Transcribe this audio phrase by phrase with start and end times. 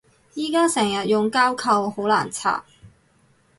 [0.35, 2.63] 而家成日用膠扣好難拆